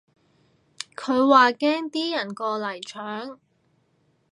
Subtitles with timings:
[0.95, 3.37] 佢話驚啲人過嚟搶